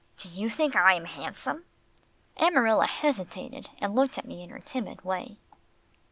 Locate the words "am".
0.95-1.05